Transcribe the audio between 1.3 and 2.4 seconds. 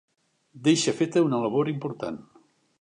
labor important.